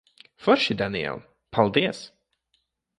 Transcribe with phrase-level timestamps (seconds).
[0.45, 1.21] Forši, Daniel.
[1.51, 2.03] Paldies.